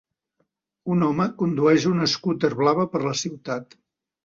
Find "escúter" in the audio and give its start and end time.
2.09-2.53